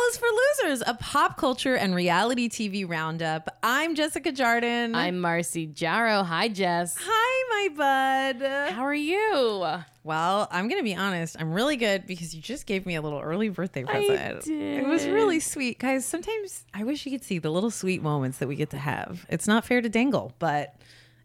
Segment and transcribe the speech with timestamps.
[0.00, 0.26] Alice for
[0.64, 3.58] Losers, a pop culture and reality TV roundup.
[3.62, 4.94] I'm Jessica Jardin.
[4.94, 6.24] I'm Marcy Jarreau.
[6.24, 6.96] Hi, Jess.
[6.98, 8.72] Hi, my bud.
[8.72, 9.66] How are you?
[10.02, 11.36] Well, I'm going to be honest.
[11.38, 14.44] I'm really good because you just gave me a little early birthday present.
[14.44, 14.78] did.
[14.78, 15.78] It was really sweet.
[15.78, 18.78] Guys, sometimes I wish you could see the little sweet moments that we get to
[18.78, 19.26] have.
[19.28, 20.76] It's not fair to dangle, but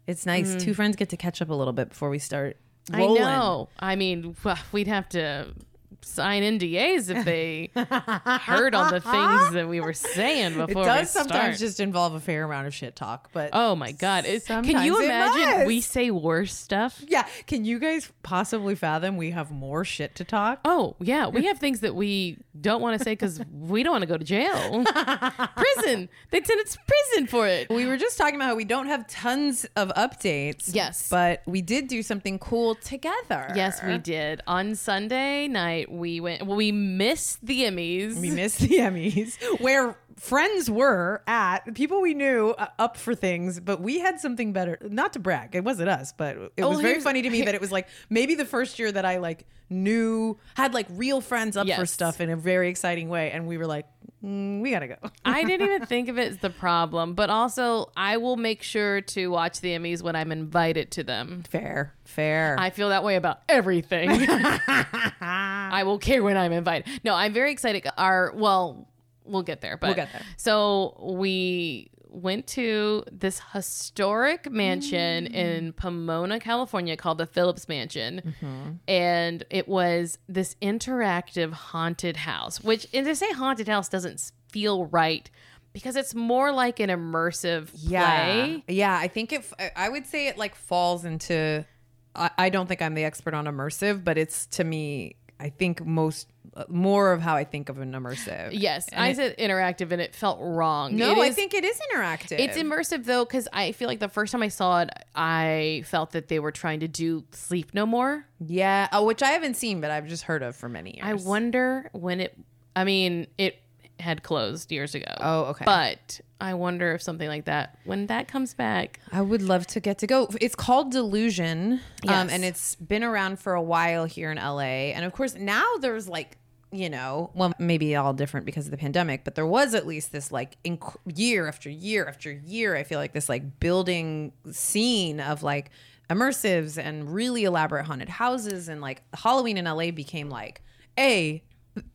[0.06, 0.54] it's nice.
[0.62, 0.76] Two mm.
[0.76, 2.58] friends get to catch up a little bit before we start
[2.90, 3.22] rolling.
[3.22, 3.68] I know.
[3.78, 4.36] I mean,
[4.72, 5.54] we'd have to
[6.02, 10.82] sign NDAs if they heard all the things that we were saying before.
[10.82, 11.58] It does sometimes start.
[11.58, 14.24] just involve a fair amount of shit talk, but Oh my god!
[14.26, 17.02] It, can you imagine we say worse stuff?
[17.06, 17.26] yeah.
[17.46, 20.60] Can you guys possibly fathom we have more shit to talk?
[20.64, 24.02] Oh yeah, we have things that we don't want to say because we don't want
[24.02, 24.84] to go to jail,
[25.56, 26.08] prison.
[26.30, 27.68] They send it to prison for it.
[27.70, 30.74] We were just talking about how we don't have tons of updates.
[30.74, 31.08] Yes.
[31.08, 33.52] But we did do something cool together.
[33.54, 34.40] Yes, we did.
[34.46, 36.46] On Sunday night, we went.
[36.46, 38.18] Well, we missed the Emmys.
[38.20, 43.60] We missed the Emmys where friends were at people we knew uh, up for things,
[43.60, 44.78] but we had something better.
[44.82, 47.54] Not to brag, it wasn't us, but it Oh, was very funny to me that
[47.56, 51.56] it was like maybe the first year that I like knew had like real friends
[51.56, 53.86] up for stuff in a very exciting way, and we were like,
[54.24, 54.96] mm, we gotta go.
[55.24, 59.00] I didn't even think of it as the problem, but also I will make sure
[59.02, 61.42] to watch the Emmys when I'm invited to them.
[61.50, 62.56] fair, fair.
[62.58, 64.08] I feel that way about everything.
[64.10, 66.86] I will care when I'm invited.
[67.04, 67.86] No, I'm very excited.
[67.98, 68.88] Our well,
[69.26, 70.22] we'll get there, but We'll get there.
[70.36, 75.34] So we went to this historic mansion Mm.
[75.34, 78.22] in Pomona, California called the Phillips Mansion.
[78.24, 78.70] Mm-hmm.
[78.88, 84.86] And it was this interactive haunted house, which and to say haunted house doesn't feel
[84.86, 85.28] right
[85.74, 88.64] because it's more like an immersive play.
[88.66, 91.66] Yeah, I think if I would say it like falls into.
[92.14, 95.16] I, I don't think I'm the expert on immersive, but it's to me.
[95.38, 98.48] I think most uh, more of how I think of an immersive.
[98.52, 100.96] Yes, And I it- said interactive and it felt wrong.
[100.96, 102.38] no, It I think it is interactive.
[102.38, 106.12] It's immersive though, because I feel like the first time I saw it, I felt
[106.12, 108.24] that they were trying to do Sleep No More.
[108.40, 111.04] yeah, oh, which I haven't seen, but I've just heard of for many years.
[111.06, 112.38] I wonder when it.
[112.74, 113.58] I mean, it
[114.00, 115.12] had closed years ago.
[115.20, 115.64] Oh, okay.
[115.64, 119.80] But I wonder if something like that, when that comes back, I would love to
[119.80, 120.28] get to go.
[120.40, 124.92] It's called Delusion, um, and it's been around for a while here in LA.
[124.92, 126.36] And of course, now there's like,
[126.72, 130.12] you know, well, maybe all different because of the pandemic, but there was at least
[130.12, 132.76] this like inc- year after year after year.
[132.76, 135.70] I feel like this like building scene of like
[136.10, 140.60] immersives and really elaborate haunted houses, and like Halloween in LA became like,
[140.98, 141.42] a,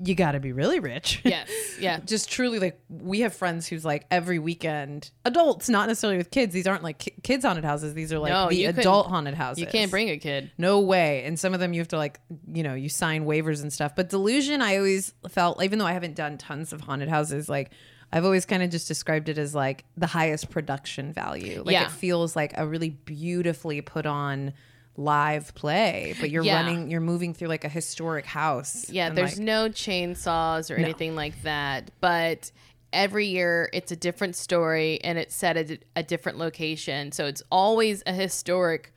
[0.03, 1.21] you got to be really rich.
[1.25, 1.49] yes,
[1.79, 1.99] yeah.
[2.05, 6.53] just truly like we have friends who's like every weekend adults not necessarily with kids
[6.53, 9.59] these aren't like ki- kids haunted houses these are like No, the adult haunted houses
[9.61, 10.51] You can't bring a kid.
[10.57, 12.19] no way and some of them you have to like
[12.53, 15.93] you know you sign waivers and stuff but delusion i always felt even though i
[15.93, 17.71] haven't done tons of haunted houses like
[18.13, 21.63] I've always kind of just described it as like the highest production value.
[21.65, 21.85] Like Yeah.
[21.85, 24.51] it feels like a really beautifully put on
[24.97, 26.55] live play, but you're Yeah.
[26.57, 28.89] running, you're moving through like a historic house.
[28.89, 31.89] Yeah, there's like, no chainsaws or anything like that.
[32.01, 32.51] But
[32.93, 37.11] every year it's a different story and it's set at a different location.
[37.13, 38.93] So it's always a historic,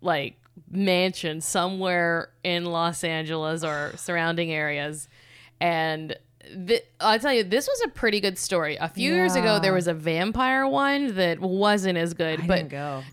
[0.00, 0.38] like,
[0.70, 5.08] mansion somewhere in Los Angeles or surrounding areas.
[5.60, 6.16] And
[6.66, 8.76] th- I'll tell you, this was a pretty good story.
[8.76, 12.68] A few years ago, there was a vampire one that wasn't as good, I but.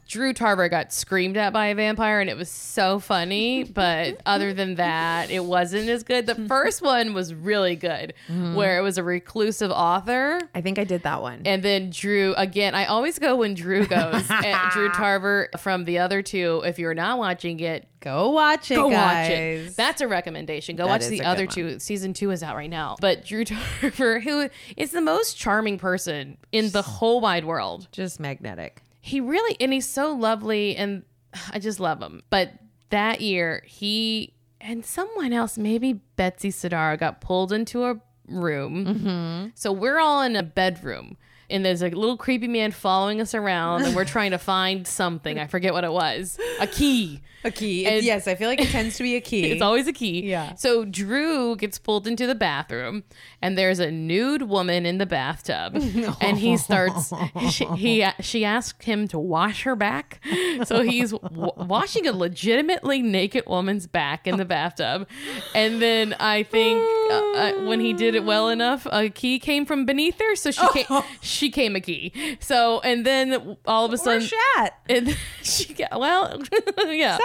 [0.08, 3.64] Drew Tarver got screamed at by a vampire and it was so funny.
[3.64, 6.26] But other than that, it wasn't as good.
[6.26, 8.56] The first one was really good, mm-hmm.
[8.56, 10.40] where it was a reclusive author.
[10.54, 11.42] I think I did that one.
[11.46, 14.30] And then Drew, again, I always go when Drew goes.
[14.30, 18.76] and Drew Tarver from the other two, if you're not watching it, Go watch it,
[18.76, 19.30] go guys.
[19.30, 19.76] watch it.
[19.76, 20.76] That's a recommendation.
[20.76, 21.80] Go That watch is the a other good two.
[21.80, 22.96] Season two is out right now.
[23.02, 23.44] But Drew
[23.82, 27.88] Tarver, who is the most charming person in the whole wide world.
[27.92, 28.82] Just magnetic.
[29.02, 31.04] He really, and he's so lovely, and
[31.52, 32.24] I just love him.
[32.30, 32.54] But
[32.90, 37.96] that year, he and someone else, maybe Betsy Sodaro, got pulled into a
[38.28, 38.86] room.
[38.86, 39.48] Mm-hmm.
[39.56, 41.18] So we're all in a bedroom.
[41.50, 45.40] And there's a little creepy man following us around, and we're trying to find something.
[45.40, 46.38] I forget what it was.
[46.60, 47.22] A key.
[47.46, 47.86] A key.
[47.86, 49.52] And- yes, I feel like it tends to be a key.
[49.52, 50.26] It's always a key.
[50.30, 50.56] Yeah.
[50.56, 53.04] So Drew gets pulled into the bathroom,
[53.42, 55.76] and there's a nude woman in the bathtub,
[56.22, 57.14] and he starts.
[57.50, 60.20] She, he she asked him to wash her back,
[60.66, 65.08] so he's w- washing a legitimately naked woman's back in the bathtub,
[65.56, 66.80] and then I think
[67.10, 70.52] uh, uh, when he did it well enough, a key came from beneath her, so
[70.52, 72.12] she came, she came a key.
[72.42, 74.74] So and then all of a sudden Shat.
[74.90, 76.42] and she got well
[76.88, 77.18] yeah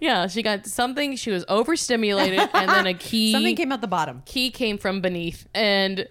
[0.00, 3.86] yeah she got something she was overstimulated and then a key Something came out the
[3.86, 4.22] bottom.
[4.26, 6.08] key came from beneath and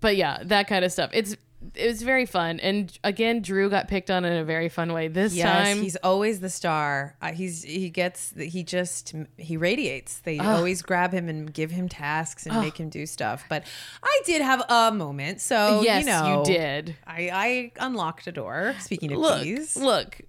[0.00, 1.36] but yeah that kind of stuff it's
[1.74, 5.08] it was very fun and again drew got picked on in a very fun way
[5.08, 7.16] this Yes, time he's always the star.
[7.22, 10.18] Uh, he's he gets he just he radiates.
[10.18, 13.44] They always grab him and give him tasks and make him do stuff.
[13.48, 13.64] But
[14.02, 18.32] I did have a moment, so yes you know, you did I I unlocked a
[18.32, 18.74] door.
[18.80, 20.20] Speaking of look keys, look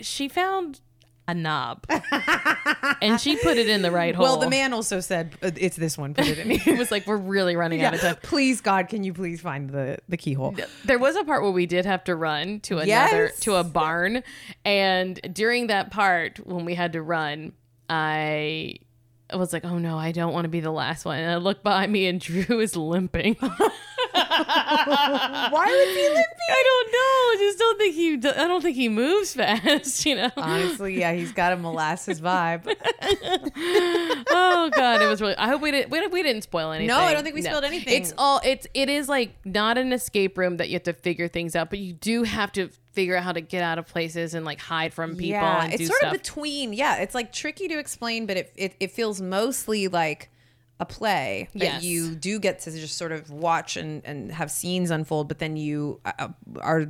[0.00, 0.80] she found
[1.26, 1.86] a knob.
[3.00, 5.76] And she put it in the right hole well, the man also said uh, it's
[5.76, 6.14] this one.
[6.14, 8.16] Put it in it was like we're really running out of time.
[8.22, 10.54] Please, God, can you please find the the keyhole?
[10.84, 13.40] there was a part where we did have to run to another Yes.
[13.40, 14.22] to a barn.
[14.64, 17.52] And during that part when we had to run
[17.90, 18.74] i
[19.34, 21.18] was like oh no i don't want to be the last one.
[21.18, 23.36] And i look behind me and drew is limping
[24.14, 26.24] Why would he limping?
[26.50, 30.04] i don't know i just don't think he do- i don't think he moves fast
[30.06, 32.66] you know Honestly, yeah, he's got a molasses vibe.
[34.30, 36.98] oh god it was really i hope we didn't we, we didn't spoil anything No,
[37.00, 37.94] I don't think we spoiled anything.
[38.00, 41.28] it's all it's it is like not an escape room that you have to figure
[41.28, 44.34] things out but you do have to figure out how to get out of places
[44.34, 46.72] and like hide from people yeah, it's sort stuff of between.
[46.72, 50.30] Yeah, it's like tricky to explain, but it it, it feels mostly like
[50.80, 51.84] a play that Yes.
[51.84, 55.56] you do get to just sort of watch and and have scenes unfold, but then
[55.56, 56.28] you uh,
[56.60, 56.86] are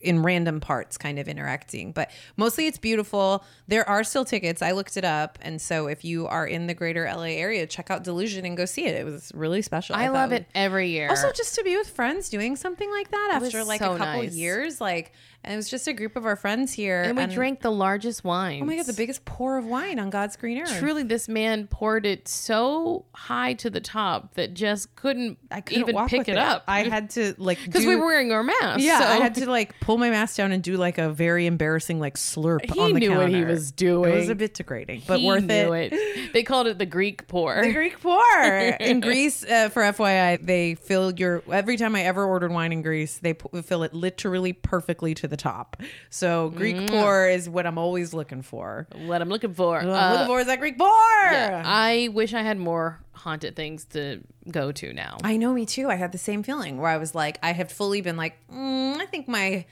[0.00, 4.70] in random parts kind of interacting but mostly it's beautiful there are still tickets i
[4.70, 8.04] looked it up and so if you are in the greater la area check out
[8.04, 11.08] delusion and go see it it was really special I thought love it every year.
[11.08, 14.22] also, just to be with friends doing something like that after like so a couple
[14.22, 14.34] nice.
[14.36, 15.10] years, like,
[15.48, 18.22] and it was just a group of our friends here, and we drank the largest
[18.22, 18.60] wine.
[18.62, 20.78] Oh my god, the biggest pour of wine on God's green earth.
[20.78, 25.88] Truly, this man poured it so high to the top that just couldn't, I couldn't
[25.88, 26.64] even pick with it, up.
[26.68, 28.82] I had to like because we were wearing our masks.
[28.82, 31.46] Yeah, so I had to like pull my mask down and do like a very
[31.46, 32.70] embarrassing like slurp.
[32.70, 34.12] He on the knew what he was doing.
[34.12, 35.92] It was a bit degrading, but He worth it.
[35.94, 36.32] it.
[36.34, 37.62] They called it the Greek pour.
[37.64, 38.22] The Greek pour
[38.80, 42.82] in Greece, uh, for FYI, they fill your every time I ever ordered wine in
[42.82, 45.76] Greece, they pu- fill it literally perfectly to the top.
[46.10, 46.88] So Greek Mm.
[46.90, 48.86] pour is what I'm always looking for.
[49.06, 49.76] what I'm looking for.
[49.78, 50.88] What I'm Uh, looking for is that Greek pour.
[51.32, 54.20] yeah, I wish I had more haunted things to
[54.50, 55.16] go to now.
[55.24, 55.88] I know, me too.
[55.88, 58.96] I had the same feeling where I was like, I have fully been like, mm,
[58.96, 59.64] I think my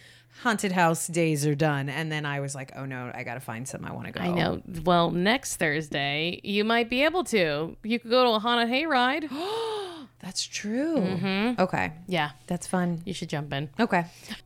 [0.43, 3.41] haunted house days are done, and then I was like, oh no, I got to
[3.41, 4.21] find some I want to go.
[4.21, 4.61] I know.
[4.85, 7.77] Well, next Thursday, you might be able to.
[7.83, 9.29] You could go to a haunted hayride.
[10.21, 10.97] That's true.
[10.97, 11.61] Mm-hmm.
[11.63, 13.03] Okay, yeah, that's fun.
[13.05, 13.69] you should jump in.
[13.79, 14.05] Okay,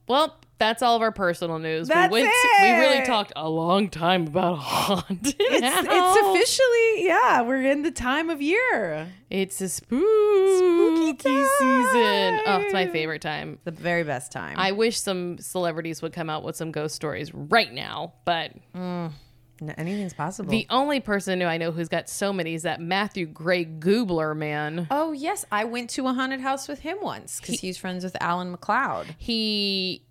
[0.09, 1.89] Well, that's all of our personal news.
[1.89, 2.35] That's we went.
[2.61, 5.35] we really talked a long time about haunted.
[5.39, 5.87] it's house.
[5.89, 9.09] it's officially yeah, we're in the time of year.
[9.31, 11.47] It's a spooky, time.
[11.59, 12.41] season.
[12.47, 13.59] Oh, it's my favorite time.
[13.65, 14.57] The very best time.
[14.59, 18.53] I wish some celebrities would come out with some ghost stories right now, but
[19.61, 20.51] N- anything's possible.
[20.51, 24.37] the only person who I know who's got so many is that Matthew Gray Gubler
[24.37, 24.87] man.
[24.91, 28.17] oh yes, I went to a haunted house with him once because he's friends with
[28.21, 29.07] Alan McLeod.
[29.19, 30.05] He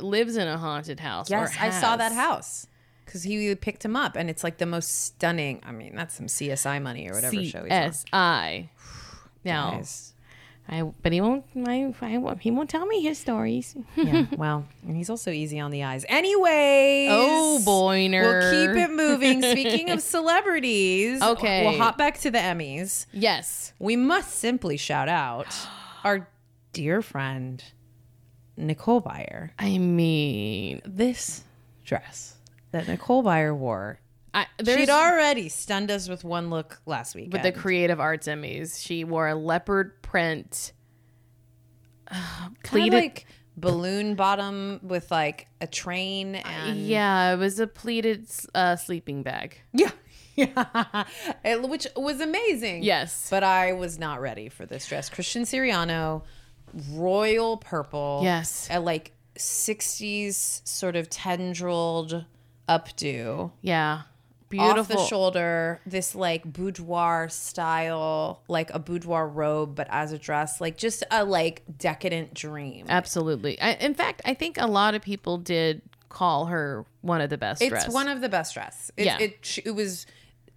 [0.00, 1.30] lives in a haunted house.
[1.30, 2.66] Yes, I saw that house
[3.04, 5.60] because he picked him up, and it's like the most stunning.
[5.64, 8.22] I mean, that's some CSI money or whatever show he's on.
[8.22, 8.68] CSI.
[9.42, 10.12] Now, Guys.
[10.72, 11.44] I but he won't.
[11.66, 12.40] I, I won't.
[12.40, 13.74] He won't tell me his stories.
[13.96, 16.04] Yeah, well, and he's also easy on the eyes.
[16.08, 18.22] Anyways, Oh, Boyner.
[18.22, 19.42] We'll keep it moving.
[19.50, 21.66] Speaking of celebrities, Okay.
[21.66, 23.06] we'll hop back to the Emmys.
[23.12, 23.72] yes.
[23.80, 25.46] We must simply shout out
[26.04, 26.28] our
[26.72, 27.62] dear friend
[28.56, 29.50] Nicole Byer.
[29.58, 31.42] I mean, This
[31.84, 32.36] dress
[32.70, 33.98] that Nicole Byer wore.
[34.32, 37.32] I, She'd already stunned us with one look last week.
[37.32, 38.80] with the Creative Arts Emmys.
[38.80, 40.72] She wore a leopard print.
[42.10, 48.26] kind pleated- like balloon bottom with like a train and Yeah, it was a pleated
[48.54, 49.60] uh, sleeping bag.
[49.72, 49.90] yeah,
[50.36, 51.04] yeah,
[51.44, 52.82] It- which was amazing.
[52.84, 53.28] Yes.
[53.30, 55.10] but I was not ready for this dress.
[55.10, 56.22] Christian Siriano,
[56.92, 58.20] royal purple.
[58.22, 58.68] Yes.
[58.70, 62.24] a like '60s sort of tendrilled
[62.68, 63.50] updo.
[63.60, 64.02] Yeah.
[64.50, 64.80] Beautiful.
[64.80, 70.60] Off the shoulder, this like boudoir style, like a boudoir robe, but as a dress,
[70.60, 72.86] like just a like decadent dream.
[72.88, 73.60] Absolutely.
[73.60, 77.38] I, in fact, I think a lot of people did call her one of the
[77.38, 78.90] best It's one of the best dress.
[78.96, 79.18] It, Yeah.
[79.18, 80.06] it it was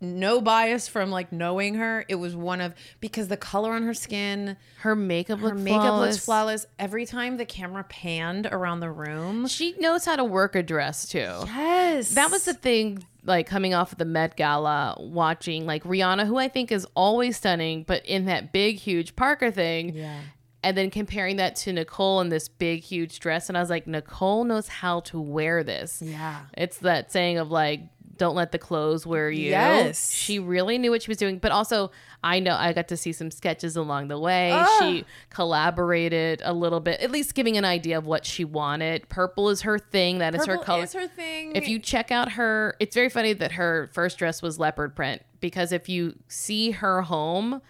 [0.02, 2.04] no bias from like knowing her.
[2.10, 6.16] It was one of because the color on her skin, her makeup her makeup flawless.
[6.16, 6.66] looks flawless.
[6.80, 11.08] Every time the camera panned around the room, She knows how to work a dress
[11.08, 11.20] too.
[11.20, 16.25] yes, That was the thing, like coming off of the Met Gala, watching like Rihanna,
[16.25, 20.20] who I think is always stunning, but in that big, huge Parker thing, yeah.
[20.63, 23.50] and then comparing that to Nicole in this big, huge dress.
[23.50, 26.01] And I was like, Nicole knows how to wear this.
[26.01, 26.42] Yeah.
[26.58, 27.82] It's that saying of like,
[28.17, 29.50] don't let the clothes wear you.
[29.50, 30.12] Yes.
[30.12, 31.39] She really knew what she was doing.
[31.39, 31.91] But also,
[32.24, 34.51] I know I got to see some sketches along the way.
[34.53, 34.77] Ah.
[34.79, 39.10] She collaborated a little bit, at least giving an idea of what she wanted.
[39.10, 40.20] Purple is her thing.
[40.20, 40.84] That is her Purple color.
[40.84, 41.55] is her thing.
[41.55, 45.22] if you check out her, it's very funny that her first dress was leopard print
[45.39, 47.62] because if you see her home,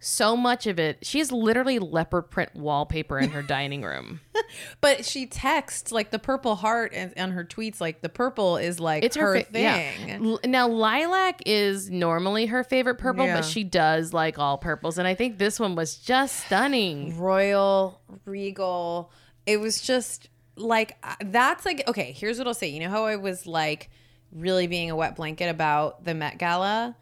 [0.00, 4.20] so much of it, she has literally leopard print wallpaper in her dining room.
[4.80, 8.78] But she texts like the purple heart and on her tweets like the purple is
[8.80, 9.90] like It's her, her, fa- yeah.
[9.92, 10.26] thing.
[10.26, 13.36] L- Now lilac is normally her favorite purple, Yeah.
[13.36, 17.18] but she does like all purples, and I think this one was just stunning.
[17.18, 19.10] Royal, regal.
[19.44, 22.12] It was just like uh, that's like okay.
[22.12, 22.68] Here's what I'll say.
[22.68, 23.90] You know how I was like
[24.32, 26.96] really being a wet blanket about the Met Gala.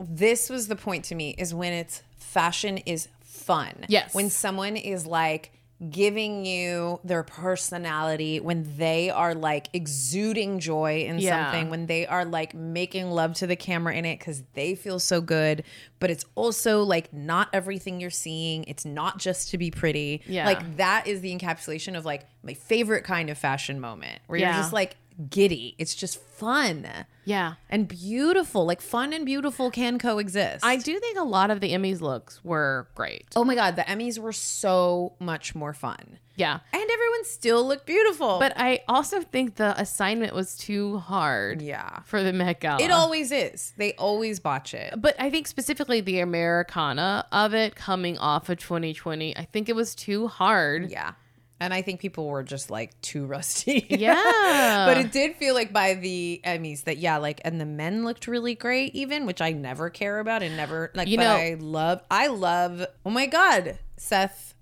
[0.00, 2.02] This was the point to me is when it's
[2.38, 3.84] fashion is fun.
[3.88, 4.14] Yes.
[4.14, 5.52] When someone is like
[5.90, 11.44] giving you their personality when they are like exuding joy in Yeah.
[11.44, 14.98] something when they are like making love to the camera in it because they feel
[14.98, 15.62] so good
[16.00, 20.46] but it's also like not everything you're seeing it's not just to be pretty Yeah.
[20.46, 24.48] like that is the encapsulation of like my favorite kind of fashion moment where you're
[24.52, 24.96] just like
[25.30, 26.86] giddy it's just fun
[27.24, 27.54] Yeah.
[27.68, 31.72] and beautiful like fun and beautiful can coexist I do think a lot of the
[31.72, 33.26] Emmys looks were great.
[33.34, 36.60] oh my god the emmys were so much more fun Yeah.
[36.72, 42.00] and everyone still looked beautiful But I also think the assignment was too hard yeah
[42.04, 42.80] for the Met Gala.
[42.82, 47.74] it always is they always botch it but I think specifically the Americana of it
[47.74, 50.90] coming off of 2020, I think it was too hard.
[50.90, 51.12] Yeah.
[51.60, 53.84] And I think people were just like too rusty.
[53.90, 54.84] Yeah.
[54.86, 58.26] but it did feel like by the Emmys that, yeah, like, and the men looked
[58.28, 61.56] really great, even, which I never care about and never, like, You but know- I
[61.58, 64.54] love, I love, oh my God, Seth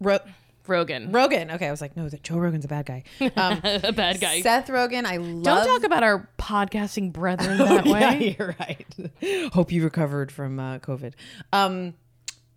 [0.00, 0.18] Ro-
[0.68, 1.14] Rogen.
[1.14, 1.50] Rogan.
[1.50, 1.66] Okay.
[1.66, 3.04] I was like, no, that Joe Rogan's a bad guy.
[3.36, 4.40] Um, a bad guy.
[4.42, 5.44] Seth Rogen, I love.
[5.44, 8.00] Don't talk about our podcasting brethren that way.
[8.00, 9.52] Yeah, you're right.
[9.54, 11.12] Hope you recovered from uh, COVID.
[11.52, 11.94] Um,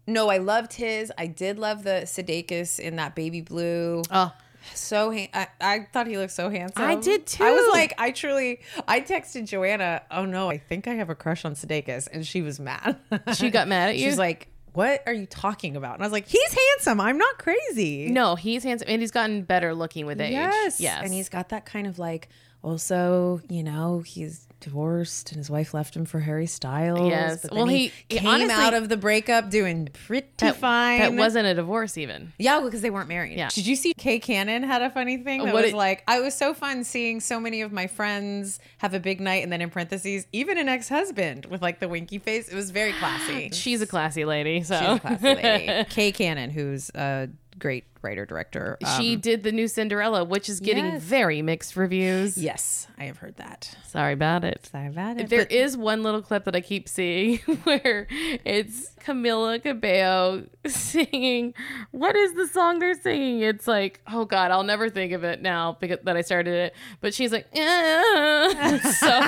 [0.07, 1.11] no, I loved his.
[1.17, 4.01] I did love the Sudeikis in that baby blue.
[4.09, 4.33] Oh,
[4.73, 6.83] so ha- I, I thought he looked so handsome.
[6.83, 7.43] I did too.
[7.43, 11.15] I was like, I truly, I texted Joanna, oh no, I think I have a
[11.15, 12.97] crush on Sudeikis, and she was mad.
[13.35, 14.05] She got mad at you?
[14.09, 15.95] She's like, what are you talking about?
[15.95, 17.01] And I was like, he's handsome.
[17.01, 18.09] I'm not crazy.
[18.11, 20.31] no, he's handsome and he's gotten better looking with age.
[20.33, 20.79] Yes.
[20.79, 21.01] Yes.
[21.03, 22.29] And he's got that kind of like,
[22.63, 27.07] also, you know, he's divorced and his wife left him for Harry Styles.
[27.09, 27.41] Yes.
[27.43, 30.99] But Well, he, he- came honestly- out of the breakup doing pretty that, fine.
[30.99, 32.33] that wasn't a divorce even.
[32.39, 33.37] Yeah, because they weren't married.
[33.37, 33.49] Yeah.
[33.53, 36.19] Did you see Kay Cannon had a funny thing that What was it- like, I
[36.21, 39.61] was so fun seeing so many of my friends have a big night and then
[39.61, 42.49] in parentheses, even an ex-husband with like the winky face.
[42.49, 43.49] It was very classy.
[43.53, 44.63] She's a classy lady.
[44.63, 45.85] So She's a classy lady.
[45.91, 48.77] Kay Cannon, who's a great writer director.
[48.97, 51.01] she Um, did the new Cinderella, which is getting Yes.
[51.01, 52.37] very mixed reviews.
[52.37, 53.75] yes, I have heard that.
[53.87, 54.65] Sorry about it.
[54.71, 55.29] Sorry about it.
[55.29, 58.07] There but- is one little clip that I keep seeing where
[58.45, 61.53] it's Camila Cabello singing.
[61.91, 63.41] What is the song they're singing?
[63.41, 66.75] It's like, oh God, I'll never think of it now because that I started it.
[67.01, 69.27] But she's like, "Eh." so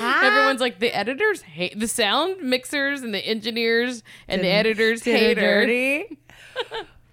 [0.00, 5.38] everyone's like, the editors hate the sound mixers and the engineers and the editors hate
[5.38, 5.64] her.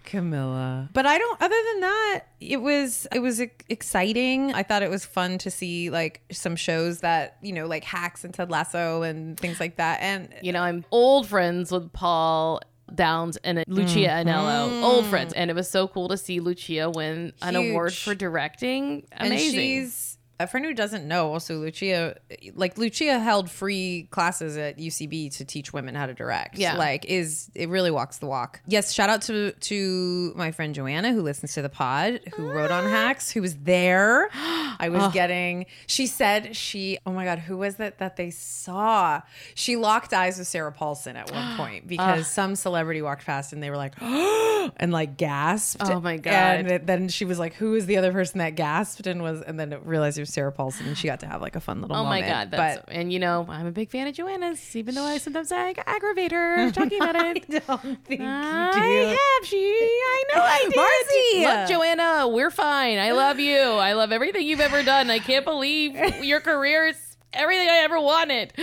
[0.06, 0.90] Camilla.
[0.94, 4.54] But I don't other than that, it was it was exciting.
[4.54, 8.24] I thought it was fun to see like some shows that, you know, like Hacks
[8.24, 10.00] and Ted Lasso and things like that.
[10.02, 12.62] And You know, I'm old friends with Paul
[12.94, 14.30] Downs and Lucia mm-hmm.
[14.30, 15.38] Aniello, old friends, mm.
[15.38, 19.08] and it was so cool to see Lucia win an award for directing.
[19.12, 19.60] and Amazing.
[19.60, 22.18] she's a friend who doesn't know also Lucia
[22.56, 26.58] like Lucia held free classes at UCB to teach women how to direct.
[26.58, 26.78] Yeah.
[26.78, 28.62] Like is it really walks the walk.
[28.68, 32.72] Yes, shout out to to my friend Joanna who listens to the pod, who wrote
[32.72, 32.90] on ah.
[32.90, 34.30] hacks, who was there.
[34.78, 39.22] I was getting she said she oh my god, who was that that they saw?
[39.54, 43.64] She locked eyes with Sarah Paulson at one point because some celebrity walked past and
[43.64, 45.82] they were like and like gasped.
[45.84, 46.34] Oh my God.
[46.34, 49.60] And then she was like, "Who is the other person that gasped?" And was, and
[49.60, 51.96] then it realized it Sarah Paulson, and she got to have like a fun little.
[51.96, 52.28] Oh my moment.
[52.28, 52.52] god!
[52.52, 55.52] That's but and you know I'm a big fan of Joanna's, even though I sometimes
[55.52, 57.50] I aggravate her talking about I it.
[57.68, 59.58] don't think I have she.
[59.58, 60.76] I know I did.
[60.76, 61.60] Marcy!
[61.74, 62.98] Look, Joanna, we're fine.
[62.98, 63.58] I love you.
[63.60, 65.10] I love everything you've ever done.
[65.10, 66.98] I can't believe your career is
[67.34, 68.54] everything I ever wanted.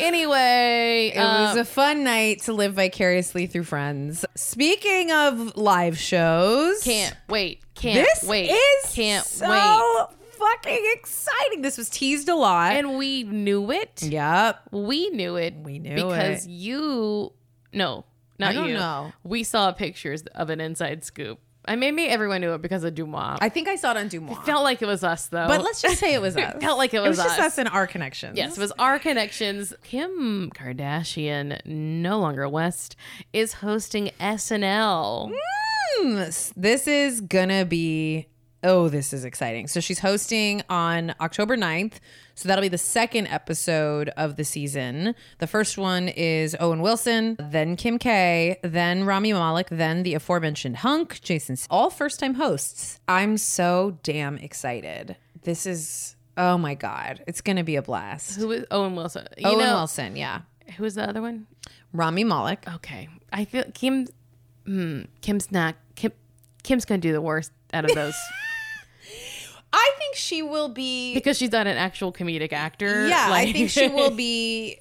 [0.00, 4.24] Anyway, It was uh, a fun night to live vicariously through friends.
[4.34, 7.60] Speaking of live shows, can't wait.
[7.74, 8.50] Can't this wait.
[8.50, 10.06] is can't so wait.
[10.52, 11.62] Fucking exciting.
[11.62, 12.72] This was teased a lot.
[12.72, 14.02] And we knew it.
[14.02, 14.60] yep.
[14.70, 15.54] We knew it.
[15.62, 15.94] We knew it.
[15.96, 16.50] because it.
[16.50, 17.32] you
[17.72, 18.04] no.
[18.38, 18.74] Not I don't you.
[18.74, 19.12] know.
[19.22, 21.38] We saw pictures of an inside scoop.
[21.66, 23.38] I mean, maybe everyone knew it because of Deuxmoi.
[23.40, 24.32] I think I saw it on Deuxmoi.
[24.32, 25.46] It felt like it was us though.
[25.46, 26.54] but let's just say it was us.
[26.60, 27.46] felt like it It was was just us.
[27.52, 28.36] us and our connections.
[28.36, 29.72] Yes, it was our connections.
[29.82, 32.96] Kim Kardashian, no longer West,
[33.32, 35.32] is hosting SNL.
[36.02, 38.26] Mm, This is gonna be
[38.64, 39.68] oh, this is exciting.
[39.68, 41.94] So she's hosting on October 9th.
[42.34, 45.14] So that'll be the second episode of the season.
[45.38, 50.78] The first one is Owen Wilson, then Kim K, then Rami Malek, then the aforementioned
[50.78, 52.98] Hunk, Jason, all first time hosts.
[53.06, 55.16] I'm so damn excited.
[55.42, 58.36] This is oh my god, it's gonna be a blast.
[58.36, 59.28] Who is Owen Wilson?
[59.38, 60.40] You Owen know, Wilson, yeah.
[60.76, 61.46] Who was the other one?
[61.92, 62.64] Rami Malek.
[62.76, 64.08] Okay, I feel Kim.
[64.66, 65.76] Hmm, Kim's not.
[65.94, 66.10] Kim.
[66.64, 68.16] Kim's gonna do the worst out of those
[69.76, 73.08] I think she will be because she's not an actual comedic actor.
[73.08, 74.78] Yeah, I think she will be.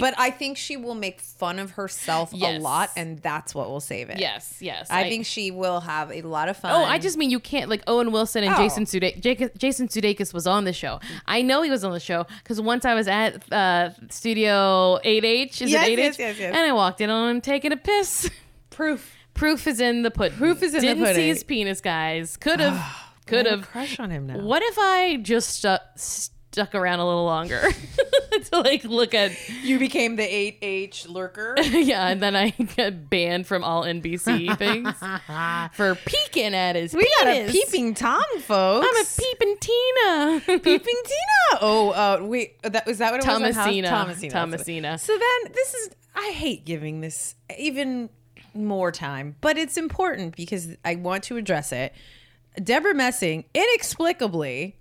[0.00, 3.80] but I think she will make fun of herself a lot, and that's what will
[3.80, 4.18] save it.
[4.20, 4.86] yes, yes.
[4.90, 6.72] I, think she will have a lot of fun.
[6.72, 8.58] Oh, I just mean you can't like Owen Wilson and Oh.
[8.58, 9.56] Jason Sudeikis.
[9.56, 11.00] Jason Sudeikis was on the show.
[11.26, 15.62] I know he was on the show because once I was at uh, Studio 8H,
[15.62, 15.96] is Yes, it 8H?
[15.98, 16.54] yes, yes, yes.
[16.54, 18.30] And I walked in on him taking a piss.
[18.70, 19.14] proof.
[19.34, 20.36] Proof is in the pudding.
[20.36, 21.04] Proof is in the pudding.
[21.04, 22.36] Didn't see his penis, guys.
[22.36, 22.76] Could have,
[23.28, 24.38] could have a crush on him now.
[24.38, 27.60] What if I just stu- stuck around a little longer
[28.50, 29.32] to like look at?
[29.62, 31.54] You became the eight H lurker.
[31.60, 34.92] yeah, and then I got banned from all NBC things
[35.76, 36.94] for peeking at his.
[36.94, 37.52] we got a penis.
[37.52, 38.86] peeping tom, folks.
[38.90, 40.40] I'm a peeping Tina.
[40.60, 41.60] peeping Tina.
[41.60, 42.60] Oh, uh, wait.
[42.62, 43.34] That was that what it was?
[43.36, 43.88] on House- Thomasina.
[43.88, 44.32] Thomasina.
[44.32, 44.98] Thomasina.
[44.98, 45.90] So then this is.
[46.16, 48.10] I hate giving this even
[48.54, 51.92] more time, but it's important because I want to address it.
[52.62, 54.76] Debra Messing inexplicably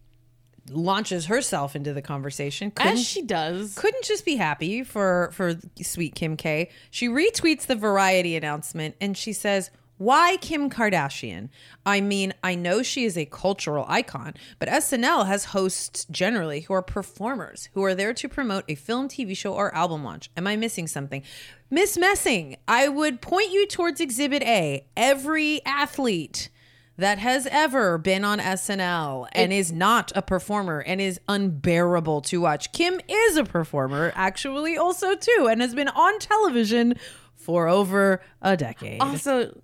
[0.69, 2.71] launches herself into the conversation.
[2.71, 3.73] Couldn't As she does.
[3.75, 6.69] couldn't just be happy for for sweet Kim K.
[6.91, 11.49] She retweets the Variety announcement and she says, "Why Kim Kardashian?
[11.85, 16.73] I mean, I know she is a cultural icon, but SNL has hosts generally who
[16.73, 20.29] are performers who are there to promote a film, TV show, or album launch.
[20.35, 21.23] Am I missing something?"
[21.69, 24.85] Miss Messing, I would point you towards Exhibit A.
[24.97, 26.49] Every athlete
[26.97, 32.41] that has ever been on SNL and is not a performer and is unbearable to
[32.41, 32.71] watch.
[32.71, 36.95] Kim is a performer, actually, also too, and has been on television
[37.35, 38.99] for over a decade.
[39.01, 39.55] Also,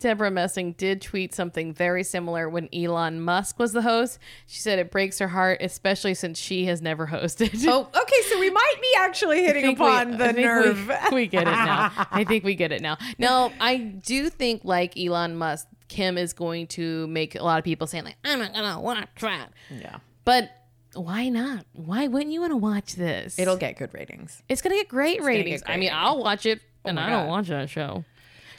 [0.00, 4.18] Debra Messing did tweet something very similar when Elon Musk was the host.
[4.48, 7.64] She said it breaks her heart, especially since she has never hosted.
[7.68, 10.90] Oh, okay, so we might be actually hitting think we- upon the think we- nerve.
[11.12, 11.92] We, get it now.
[12.10, 12.98] I think we get it now.
[13.18, 17.64] Now, I do think, like Elon Musk, Kim is going to make a lot of
[17.64, 19.52] people saying, like, I'm not gonna watch that.
[19.70, 20.50] yeah, But
[20.94, 21.66] why not?
[21.74, 23.38] Why wouldn't you want to watch this?
[23.38, 24.42] it'll get good ratings.
[24.48, 25.62] It's gonna get great gonna get ratings.
[25.66, 25.94] I mean, ratings.
[25.94, 28.04] I'll watch it, oh and my I don't watch that show.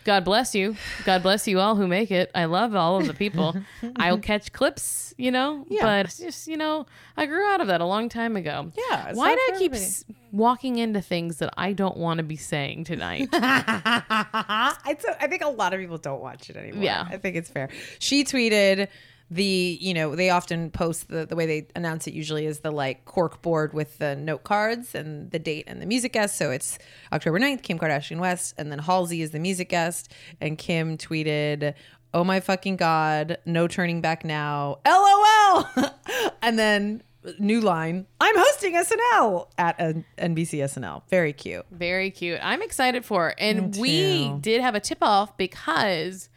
[0.04, 0.76] God bless you.
[1.06, 2.30] God bless you all who make it.
[2.36, 3.56] I love all of the people.
[3.96, 5.84] I'll catch clips, you know, Yeah.
[6.04, 6.86] but just you know,
[7.16, 8.72] I grew out of that a long time ago.
[8.90, 12.36] Yeah, Why do I keep s- walking into things that I don't want to be
[12.36, 13.30] saying tonight?
[13.34, 14.98] I
[15.30, 16.84] think a lot of people don't watch it anymore.
[16.84, 17.06] Yeah.
[17.10, 17.70] I think it's fair.
[18.00, 18.88] She tweeted
[19.30, 22.72] the, you know, they often post the, the way they announce it usually is the
[22.72, 26.38] like cork board with the note cards and the date and the music guest.
[26.38, 26.78] So it's
[27.12, 30.12] October 9th, Kim Kardashian West, and then Halsey is the music guest.
[30.40, 31.74] And Kim tweeted,
[32.14, 34.80] Oh my fucking God, no turning back now.
[34.86, 35.68] LOL.
[36.44, 37.02] and then
[37.40, 41.04] new line, I'm hosting SNL at NBC SNL.
[41.10, 41.66] Very cute.
[41.72, 42.40] Very cute.
[42.42, 43.36] I'm excited for it.
[43.40, 46.30] And we did have a tip off because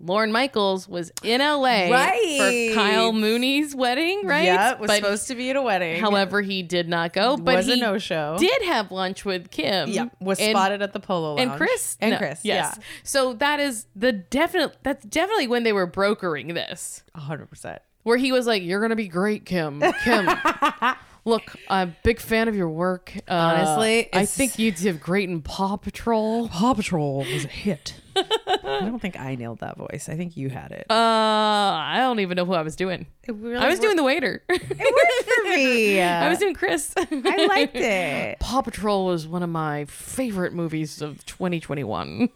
[0.00, 2.70] Lorne Michaels was in LA Right.
[2.72, 4.44] for Kyle Mooney's wedding, right?
[4.44, 6.00] Yeah, it was But supposed to be at a wedding.
[6.00, 8.36] However, he did not go, but Was a he no-show.
[8.38, 9.90] Did have lunch with Kim.
[9.90, 11.40] Yeah, was and- spotted at the Polo Lounge.
[11.50, 12.40] and Chris and No, Chris.
[12.42, 12.78] Yes.
[13.04, 14.76] So that is the definite.
[14.82, 17.80] That's definitely when they were brokering this, hundred percent.
[18.02, 19.80] where he was like, "You're gonna be great, Kim.
[20.04, 20.26] Kim,
[21.24, 23.12] look, I'm a big fan of your work.
[23.28, 26.48] Uh, Honestly, I think you did great in Paw Patrol.
[26.48, 27.94] Paw Patrol was a hit.
[28.16, 30.08] I don't think I nailed that voice.
[30.08, 30.86] I think you had it.
[30.90, 33.06] Uh, I don't even know who I was doing.
[33.26, 34.42] really I was doing the waiter.
[34.48, 36.00] it worked for me.
[36.02, 36.92] I was doing Chris.
[36.96, 38.38] I liked it.
[38.40, 42.28] Paw Patrol was one of my favorite movies of 2021.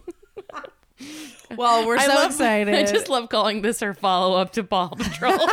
[1.55, 2.73] Well, we're I so love, excited.
[2.73, 5.37] I just love calling this her follow up to Paw Patrol.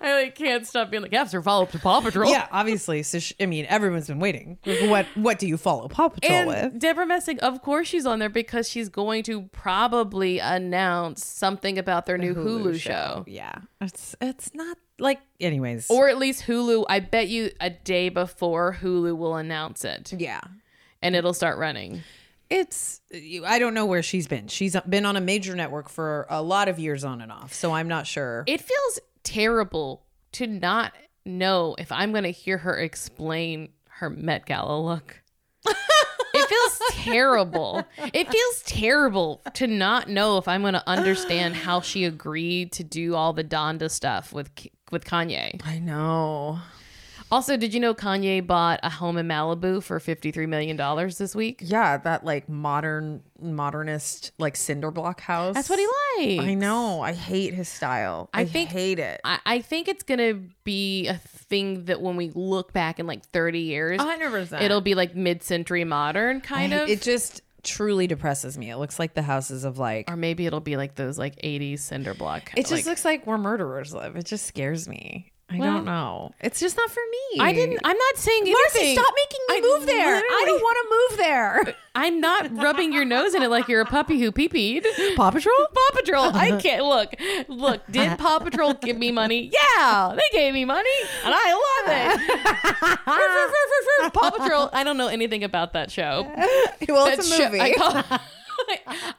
[0.00, 2.30] I like can't stop being like, yeah, it's her follow up to Paw Patrol.
[2.30, 3.02] yeah, obviously.
[3.02, 4.58] So sh- I mean, everyone's been waiting.
[4.64, 6.78] What What do you follow Paw Patrol And with?
[6.80, 12.06] Debra Messing, of course, she's on there because she's going to probably announce something about
[12.06, 13.24] their new Hulu, show.
[13.26, 15.90] Yeah, it's it's not like anyways.
[15.90, 16.84] Or at least Hulu.
[16.88, 20.40] I bet you a day before Hulu will announce it yeah,
[21.02, 22.02] and it'll start running.
[22.50, 23.00] It's
[23.46, 24.48] I don't know where she's been.
[24.48, 27.52] She's uh, been on a major network for a lot of years on and off,
[27.52, 28.44] so I'm not sure.
[28.46, 30.92] It feels terrible to not
[31.24, 35.22] know if I'm going to hear her explain her Met Gala look.
[35.66, 37.84] it feels terrible.
[38.12, 42.84] It feels terrible to not know if I'm going to understand how she agreed to
[42.84, 44.50] do all the Donda stuff with
[44.90, 45.60] with Kanye.
[45.66, 46.60] I know.
[47.30, 50.76] Also, did you know Kanye bought a home in Malibu for $53 million
[51.18, 51.60] this week?
[51.62, 55.54] Yeah, that like modern, modernist, like cinder block house.
[55.54, 55.86] That's what he
[56.36, 56.44] likes.
[56.48, 57.00] I know.
[57.02, 58.30] I hate his style.
[58.32, 59.20] I, I think- hate it.
[59.24, 63.06] I, I think it's going to be a thing that when we look back in
[63.06, 64.62] like 30 years, 100%.
[64.62, 66.88] it'll be like mid century modern kind I- of.
[66.88, 68.70] It just truly depresses me.
[68.70, 70.10] It looks like the houses of like.
[70.10, 72.52] or maybe it'll be like those like 80s cinder block.
[72.56, 74.16] It just like, looks like where murderers live.
[74.16, 75.30] It just scares me.
[75.50, 76.34] I Well, don't know.
[76.40, 77.40] It's just not for me.
[77.40, 77.80] I didn't.
[77.82, 78.96] I'm not saying Marcy, anything.
[78.98, 80.16] stop making me I move there.
[80.16, 81.74] I don't want to move there.
[81.94, 84.84] I'm not rubbing your nose in it like you're a puppy who pee peed.
[85.16, 85.56] Paw Patrol?
[85.74, 86.24] Paw Patrol.
[86.36, 86.60] I uh-huh.
[86.60, 87.14] can't look.
[87.48, 89.50] Look, did Paw Patrol give me money?
[89.50, 90.88] Yeah, they gave me money,
[91.24, 91.52] and I
[91.86, 92.20] love
[94.04, 94.12] it.
[94.12, 94.68] Paw Patrol.
[94.74, 96.30] I don't know anything about that show.
[96.88, 97.60] well, That it's a show- movie.
[97.60, 97.94] I, call-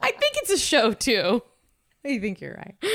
[0.01, 1.41] I think it's a show too.
[2.05, 2.75] I think you're right.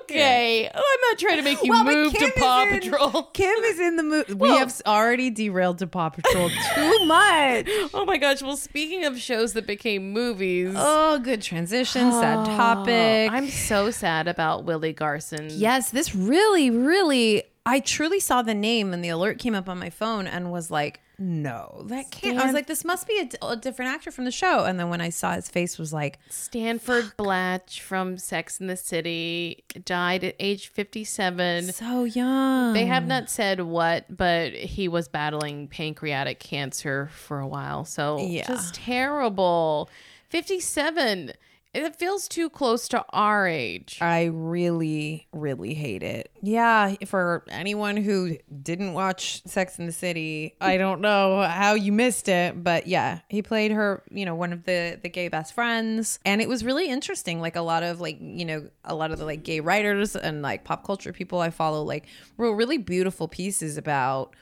[0.00, 3.22] Okay, oh, I'm not trying to make you Well, move to Paw in- Patrol.
[3.34, 4.32] Kim is in the movie.
[4.32, 7.66] we Well- have already derailed to Paw Patrol too much.
[7.94, 8.42] Oh my gosh!
[8.42, 12.10] Well, speaking of shows that became movies, Oh, good transition.
[12.10, 13.30] Sad topic.
[13.30, 15.48] I'm so sad about Willie Garson.
[15.50, 17.44] yes, this really, really.
[17.66, 20.70] I truly saw the name and the alert came up on my phone and was
[20.70, 24.30] like, "No, that can't." I was like, "This must be a different actor from the
[24.30, 28.70] show." And then when I saw his face, was like, Stanford Blatch from Sex and
[28.70, 31.72] the City died at age 57.
[31.72, 37.46] "So young." They have not said what, but he was battling pancreatic cancer for a
[37.46, 37.84] while.
[37.84, 38.46] So Yeah.
[38.46, 39.90] just terrible.
[40.28, 41.32] 57.
[41.74, 43.98] It feels too close to our age.
[44.00, 46.30] I really, really hate it.
[46.42, 51.92] Yeah, for anyone who didn't watch Sex in the City, I don't know how you
[51.92, 55.54] missed it, but yeah, he played her, you know, one of the the gay best
[55.54, 57.40] friends, and it was really interesting.
[57.40, 60.40] Like a lot of like, you know, a lot of the like gay writers and
[60.40, 62.06] like pop culture people I follow like
[62.38, 64.34] wrote really beautiful pieces about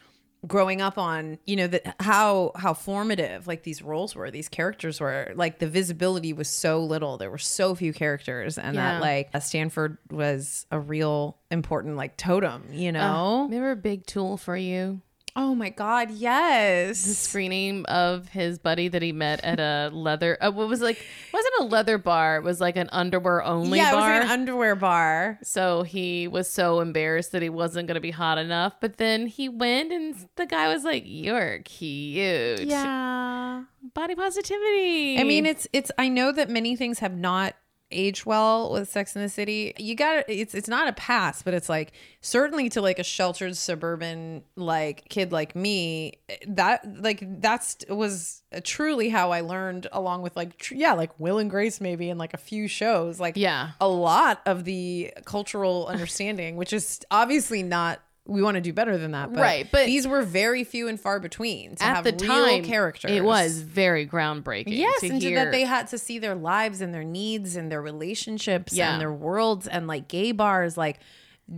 [0.46, 5.00] growing up on you know that how how formative like these roles were these characters
[5.00, 8.92] were like the visibility was so little there were so few characters and Yeah.
[8.94, 14.06] that like uh, stanford was a real important like totem you know Remember a Big
[14.06, 15.00] Tool for You?
[15.36, 20.36] Oh my god yes The Screening of his buddy that he met at a leather,
[20.40, 23.90] uh, what was like, wasn't a leather bar, it was like an underwear only yeah
[23.90, 24.14] it bar.
[24.20, 28.10] was an underwear bar So he was so embarrassed that he wasn't going to be
[28.10, 28.74] hot enough.
[28.80, 35.18] But then he went, and the guy was like, "You're cute." yeah body positivity.
[35.18, 35.90] I mean, it's it's.
[35.98, 37.54] I know that many things have not
[37.90, 39.72] aged well with Sex in the City.
[39.78, 43.56] You got It's it's not a pass, but it's like certainly to like a sheltered
[43.56, 46.14] suburban like kid like me.
[46.48, 51.38] That like that's was truly how I learned, along with like tr- yeah, like Will
[51.38, 53.20] and Grace maybe, and like a few shows.
[53.20, 53.70] Like Yeah.
[53.80, 58.00] a lot of the cultural understanding, which is obviously not.
[58.28, 61.00] We want to do better than that, but Right, but- these were very few and
[61.00, 63.10] far between to at have the real time, characters.
[63.12, 64.64] it was very groundbreaking.
[64.76, 65.36] Yes, and hear.
[65.44, 68.92] that they had to see their lives and their needs and their relationships Yeah.
[68.92, 70.98] and their worlds and like gay bars, like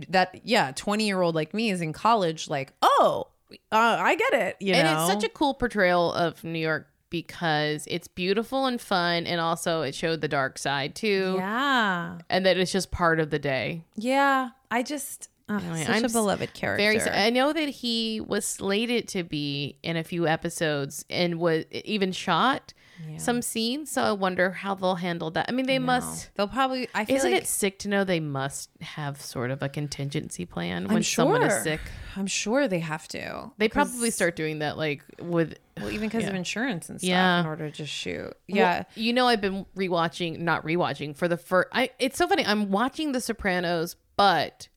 [0.09, 0.39] that.
[0.43, 2.47] Yeah, twenty year old like me is in college.
[2.49, 3.27] Like, oh,
[3.71, 4.57] uh, I get it.
[4.59, 8.79] You and know, it's such a cool portrayal of New York because it's beautiful and
[8.79, 13.19] fun, and also it showed the dark side too, yeah, and that it's just part
[13.19, 13.81] of the day.
[13.95, 14.49] yeah.
[14.69, 16.83] I just ugh, Anyway, such I'm a beloved character.
[16.99, 17.01] Very.
[17.01, 22.11] I know that he was slated to be in a few episodes and was even
[22.11, 22.73] shot
[23.17, 23.89] some scenes.
[23.91, 25.45] So I wonder how they'll handle that.
[25.47, 26.31] I mean, they must.
[26.35, 26.89] They'll probably.
[26.93, 30.45] I feel Isn't like it sick to know they must have sort of a contingency
[30.45, 31.79] plan when I'm someone is sick?
[32.17, 33.51] I'm sure they have to.
[33.57, 37.39] They probably start doing that like with well, even because of insurance and stuff Yeah.
[37.39, 38.25] in order to just shoot.
[38.25, 38.83] Well, Yeah.
[38.95, 41.69] you know, I've been rewatching, not rewatching for the first.
[41.71, 41.91] I.
[41.99, 42.45] It's so funny.
[42.45, 44.67] I'm watching The Sopranos, but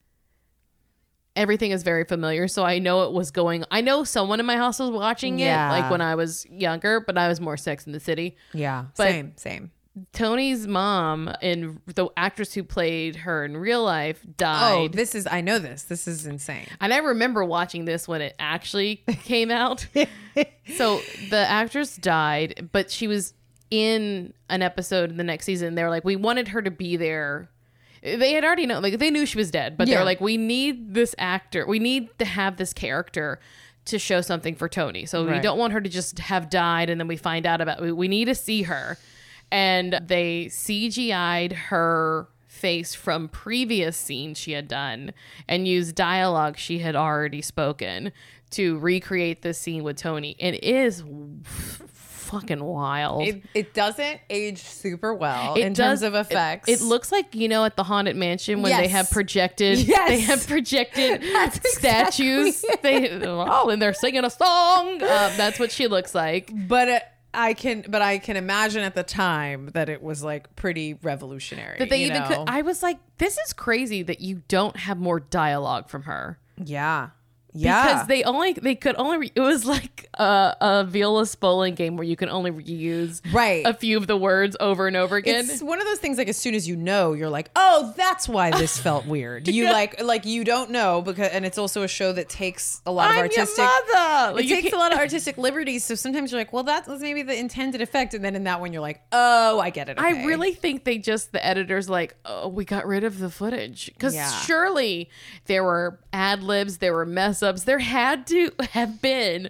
[1.35, 3.63] everything is very familiar, so I know it was going.
[3.71, 5.67] I know someone in my house was watching Yeah.
[5.69, 8.35] it, like when I was younger, but I was more Sex in the City.
[8.53, 8.85] yeah.
[8.97, 9.33] but- same.
[9.35, 9.71] Same.
[10.11, 14.73] Tony's mom and the actress who played her in real life oh, died.
[14.73, 15.27] Oh, this is.
[15.29, 15.83] I know this.
[15.83, 16.65] This is insane.
[16.81, 19.85] And I remember watching this when it actually came out.
[20.77, 23.35] so the actress died, but she was
[23.69, 25.75] in an episode in the next season.
[25.75, 27.49] They were like, we wanted her to be there.
[28.03, 30.93] They had already known, like they knew she was dead, but they're like, we need
[30.93, 31.65] this actor.
[31.65, 33.39] We need to have this character
[33.85, 35.05] to show something for Tony.
[35.05, 37.81] So we don't want her to just have died and then we find out about
[37.81, 38.97] we, we need to see her.
[39.51, 45.13] And they CGI'd her face from previous scenes she had done
[45.47, 48.11] and used dialogue she had already spoken
[48.51, 50.35] to recreate this scene with Tony.
[50.39, 51.03] And it is
[52.33, 53.23] fucking wild.
[53.27, 56.67] It, it doesn't age super well It in does- terms of effects.
[56.69, 59.79] It, it looks like you know at the haunted mansion when they have projected.
[59.93, 60.09] Yes.
[60.09, 62.65] They have projected That's exactly statues.
[62.81, 64.93] They oh, and they're singing a song.
[64.93, 66.51] Um, that's what she looks like.
[66.67, 66.99] but uh,
[67.35, 71.79] I can, but I can imagine at the time that it was like pretty revolutionary.
[71.79, 72.37] That they even could.
[72.47, 76.37] I was like, this is crazy that you don't have more dialogue from her.
[76.63, 77.09] yeah,
[77.53, 77.83] yeah.
[77.93, 81.95] Because they only they could only re- it was like a, a Viola bowling game
[81.97, 83.65] where you can only reuse Right.
[83.65, 85.45] a few of the words over and over again.
[85.49, 88.27] It's one of those things like as soon as you know, you're like, oh, that's
[88.27, 89.47] why this felt weird.
[89.47, 92.91] You like like you don't know because and it's also a show that takes a
[92.91, 94.35] lot of I'm artistic your mother.
[94.35, 95.83] Like, it takes a can't- lot of artistic liberties.
[95.83, 98.13] So sometimes you're like, well, that was maybe the intended effect.
[98.13, 99.99] And then in that one, you're like, oh, I get it.
[99.99, 103.87] I really think they just the editors like, oh, we got rid of the footage
[103.93, 104.29] because Yeah.
[104.41, 105.09] surely
[105.45, 109.49] there were ad libs, there were mess ups, there had to have been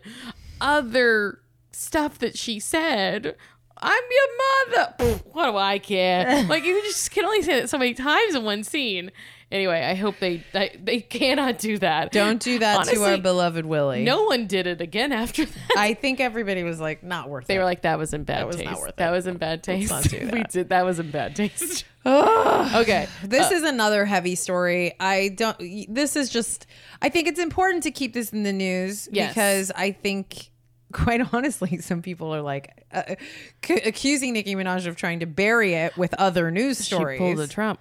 [0.60, 1.40] other
[1.72, 3.36] stuff that she said.
[3.78, 4.96] I'm your mother.
[5.00, 6.44] Oh, what do I care?
[6.50, 9.12] like you just can only say that so many times in one scene.
[9.54, 12.12] Anyway, I hope they they, they cannot do that.
[12.12, 14.04] don't do that to our beloved Willie.
[14.04, 15.74] No one did it again after that.
[15.78, 17.58] I think everybody was like, not worth They it.
[17.58, 18.72] They were like, "That was in bad That was taste.
[18.72, 19.12] not worth that it.
[19.12, 19.92] was in bad taste.
[19.92, 20.32] not do that.
[20.34, 20.70] we that." did.
[20.70, 24.94] That was in bad taste." okay, This is another heavy story.
[25.00, 25.58] I don't.
[25.88, 26.66] This is just.
[27.02, 29.30] I think it's important to keep this in the news Yes.
[29.34, 30.50] because I think,
[30.92, 33.16] quite honestly, some people are like uh,
[33.64, 37.18] c- accusing Nicki Minaj of trying to bury it with other news stories.
[37.20, 37.80] She pulled a Trump.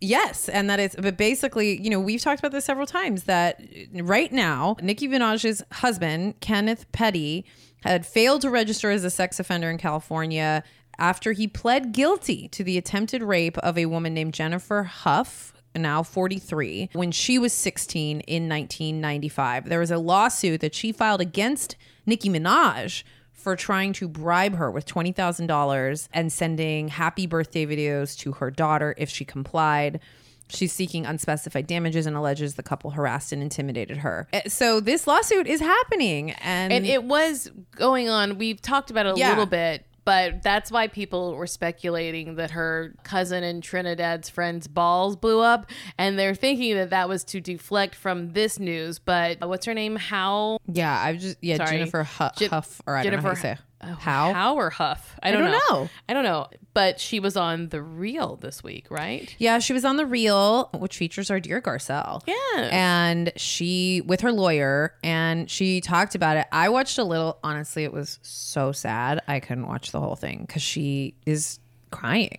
[0.00, 3.62] Yes, and that is, but basically, you know, we've talked about this several times that
[3.94, 7.46] right now, Nicki Minaj's husband, Kenneth Petty,
[7.82, 10.62] had failed to register as a sex offender in California
[10.98, 16.02] after he pled guilty to the attempted rape of a woman named Jennifer Huff, now
[16.02, 19.68] 43, when she was 16 in 1995.
[19.68, 23.02] There was a lawsuit that she filed against Nicki Minaj
[23.46, 28.92] for trying to bribe her with $20,000 and sending happy birthday videos to her daughter
[28.98, 30.00] if she complied.
[30.48, 34.26] She's seeking unspecified damages and alleges the couple harassed and intimidated her.
[34.32, 38.36] Eh, So this lawsuit is happening and, And it was going on.
[38.36, 39.28] We've talked about it a Yeah.
[39.28, 45.16] little bit, but that's why people were speculating that her cousin and Trinidad's friend's balls
[45.16, 49.00] blew up, and they're thinking that that was to deflect from this news.
[49.00, 49.96] But what's her name?
[49.96, 50.58] How?
[50.72, 51.78] yeah, I've just yeah, Sorry.
[51.78, 53.56] Jennifer Hu- Je- Huff or I don't know how you say.
[53.82, 54.32] Oh, How?
[54.32, 55.18] How or Huff?
[55.22, 55.82] I I don't, don't know.
[55.82, 55.88] know.
[56.08, 56.46] I don't know.
[56.74, 59.34] But she was on the Real this week, right?
[59.38, 62.22] Yeah, she was on the Real, which features our dear Garcelle.
[62.26, 62.68] Yeah.
[62.70, 66.46] And she, with her lawyer, and she talked about it.
[66.52, 67.38] I watched a little.
[67.42, 69.22] Honestly, it was so sad.
[69.26, 71.58] I couldn't watch the whole thing because she is
[71.90, 72.38] crying.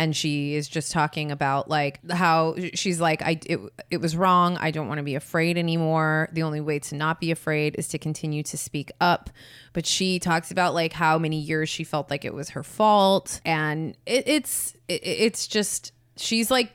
[0.00, 3.60] And she is just talking about like how she's like, I it,
[3.90, 4.56] it was wrong.
[4.56, 6.30] I don't want to be afraid anymore.
[6.32, 9.28] The only way to not be afraid is to continue to speak up.
[9.74, 13.42] But she talks about like how many years she felt like it was her fault,
[13.44, 16.72] and it, it's it, it's just she's like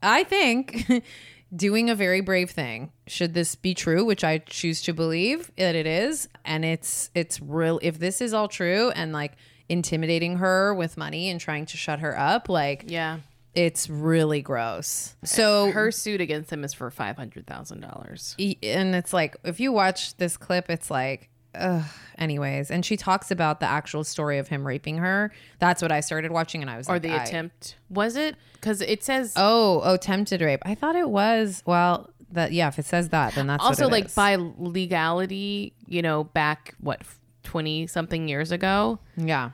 [0.00, 1.02] I think
[1.56, 2.92] doing a very brave thing.
[3.08, 7.40] Should this be true, which I choose to believe that it is, and it's it's
[7.42, 9.32] real if this is all true and like
[9.72, 13.18] intimidating her with money and trying to shut her up, like yeah.
[13.54, 15.16] it's really gross.
[15.24, 18.36] So Her suit against him is for five hundred thousand dollars.
[18.38, 21.84] And it's like if you watch this clip it's like ugh.
[22.18, 26.00] anyways and she talks about the actual story of him raping her that's what i
[26.00, 28.36] started watching and i was Or like the I- attempt was it?
[28.54, 32.78] Because it says oh oh attempted rape i thought it was well that yeah if
[32.78, 34.14] it says that then that's also like is.
[34.14, 37.02] by legality, you know, back what
[37.42, 39.50] twenty something years ago, yeah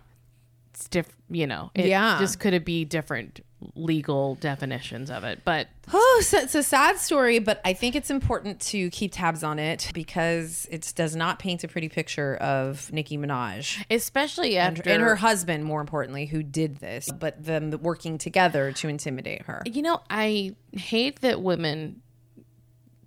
[0.79, 1.09] it's diff.
[1.31, 2.19] You know, it Yeah.
[2.19, 3.41] just could it be different
[3.75, 8.09] legal definitions of it, but oh so it's a sad story but i think it's
[8.09, 12.89] important to keep tabs on it because it does not paint a pretty picture of
[12.93, 17.77] nicki minaj especially and, after and her husband more importantly who did this but them
[17.83, 22.01] working together to intimidate her You know, I hate that women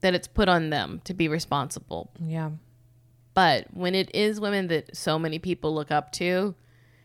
[0.01, 2.11] that it's put on them to be responsible.
[2.19, 2.49] yeah
[3.33, 6.55] But when it is women that so many people look up to,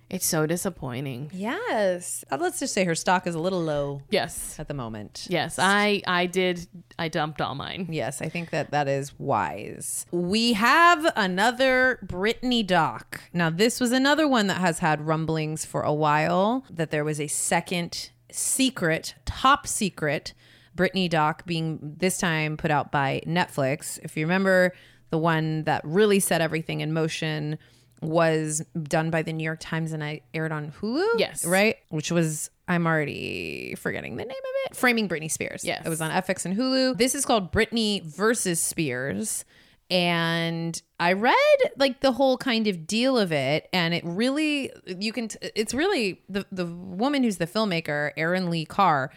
[0.09, 1.31] it's so disappointing.
[1.35, 2.25] Yes.
[2.31, 4.57] Uh, Let's just say her stock is a little low Yes.
[4.59, 5.27] at the moment.
[5.29, 6.67] Yes, I I did
[6.99, 7.89] I dumped all mine.
[7.91, 10.07] Yes, I think that that is wise.
[10.13, 13.23] We have another Britney doc.
[13.33, 17.21] Now, this was another one that has had rumblings for a while that there was
[17.21, 20.35] a second secret, top secret
[20.77, 23.99] Britney doc being this time put out by Netflix.
[24.03, 24.73] If you remember,
[25.11, 27.59] the one that really set everything in motion
[28.03, 31.19] was done by the New York Times and I aired on Hulu.
[31.19, 31.45] Yes.
[31.45, 31.77] Right?
[31.89, 34.77] Which was I'm already forgetting the name of it.
[34.77, 35.65] Framing Britney Spears.
[35.65, 35.87] Yes.
[35.87, 36.99] It was on FX and Hulu.
[36.99, 39.45] This is called Britney versus Spears.
[39.89, 41.37] And I read
[41.77, 45.29] like the whole kind of deal of it, and it really you can.
[45.29, 49.13] T- it's really the the woman who's the filmmaker, Erin Lee Carr,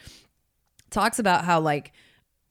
[0.92, 1.92] talks about how like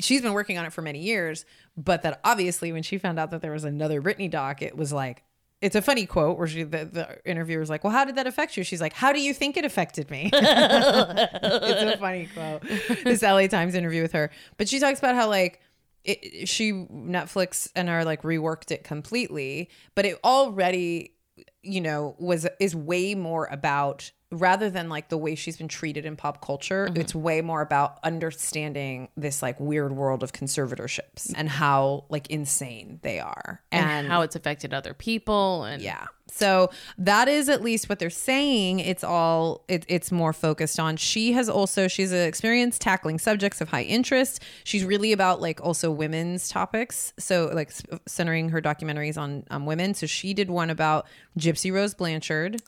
[0.00, 1.44] she's been working on it for many years,
[1.76, 4.92] but that obviously when she found out that there was another Britney doc, it was
[4.92, 5.22] like
[5.60, 8.56] it's a funny quote where she the, the interviewer's like, "Well, how did that affect
[8.56, 12.62] you?" She's like, "How do you think it affected me?" it's a funny quote.
[13.04, 15.60] This LA Times interview with her, but she talks about how like
[16.04, 21.14] it, she Netflix and her like reworked it completely, but it already
[21.62, 26.04] you know was is way more about rather than like the way she's been treated
[26.04, 27.00] in pop culture Mm-hmm.
[27.00, 32.98] it's way more about understanding this like weird world of conservatorships and how like insane
[33.02, 36.06] they are and, how it's affected other people and yeah.
[36.30, 38.80] So that is at least what they're saying.
[38.80, 40.98] It's all it, it's more focused on.
[40.98, 44.42] She has also she's an experience tackling subjects of high interest.
[44.64, 47.14] She's really about like also women's topics.
[47.18, 47.72] So like
[48.06, 49.94] centering her documentaries on on women.
[49.94, 51.06] So she did one about
[51.38, 52.60] Gypsy Rose Blanchard,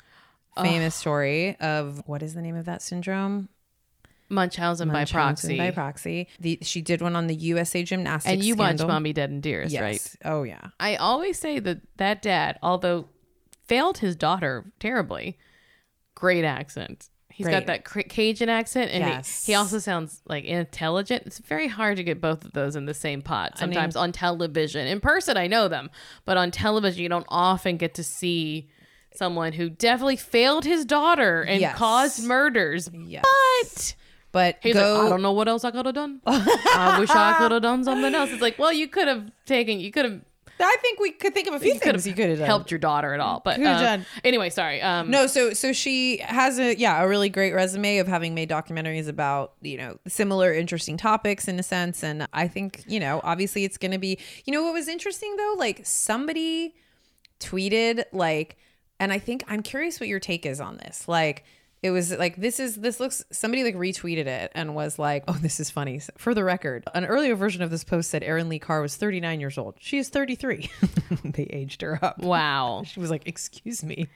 [0.56, 3.48] famous story of what is the name of that syndrome?
[4.28, 5.58] Munchausen by proxy.
[5.58, 6.28] By proxy.
[6.38, 8.32] The, she did one on the USA Gymnastics.
[8.32, 8.86] and you scandal.
[8.86, 9.82] Mommy Dead and Dearest, Yes.
[9.82, 10.16] right?
[10.32, 10.68] Oh yeah.
[10.78, 13.08] I always say that that dad, although
[13.66, 15.36] failed his daughter terribly,
[16.14, 17.08] great accent.
[17.32, 17.52] He's Great.
[17.54, 19.46] got that Ca- Cajun accent, and Yes.
[19.46, 21.22] he, he also sounds like intelligent.
[21.26, 23.52] It's very hard to get both of those in the same pot.
[23.54, 25.90] mean- Sometimes on television, in person, I know them,
[26.26, 28.68] but on television, you don't often get to see
[29.14, 31.76] someone who definitely failed his daughter and Yes.
[31.76, 32.88] caused murders.
[32.92, 33.24] Yes.
[33.24, 33.94] But
[34.32, 36.20] But He's go like, I don't know what else I could have done.
[36.26, 38.30] I wish I could have done something else.
[38.30, 40.20] It's like, well, you could have taken, you could have,
[40.62, 42.46] I think we could think of a few could things you could have done.
[42.46, 43.40] helped your daughter at all.
[43.44, 44.06] But uh, done.
[44.22, 44.80] anyway, sorry.
[44.82, 48.50] Um, No, so so she has a yeah a really great resume of having made
[48.50, 53.22] documentaries about you know similar interesting topics in a sense, and I think you know
[53.24, 56.74] obviously it's going to be you know what was interesting though like somebody
[57.40, 58.58] tweeted like,
[59.00, 61.44] and I think I'm curious what your take is on this like.
[61.82, 65.32] It was like this is this looks somebody like retweeted it and was like, "Oh,
[65.40, 68.58] this is funny." For the record, an earlier version of this post said Erin Lee
[68.58, 69.76] Carr was 39 years old.
[69.80, 70.68] She is 33.
[71.24, 72.18] they aged her up.
[72.18, 72.82] wow.
[72.86, 74.08] She was like, "Excuse me."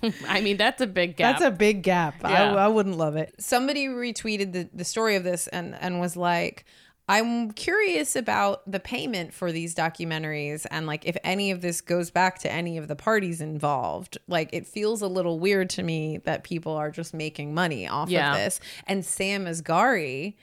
[0.28, 1.38] I mean, that's a big gap.
[1.38, 2.16] That's a big gap.
[2.22, 2.54] Yeah.
[2.54, 3.34] I, I wouldn't love it.
[3.38, 6.64] Somebody retweeted the, the story of this and, and was like,
[7.08, 12.10] I'm curious about the payment for these documentaries and like if any of this goes
[12.10, 14.18] back to any of the parties involved.
[14.28, 18.08] Like it feels a little weird to me that people are just making money off
[18.08, 18.32] Yeah.
[18.32, 18.60] of this.
[18.86, 20.34] And Sam Asghari,